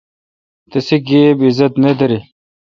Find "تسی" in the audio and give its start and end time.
0.69-0.97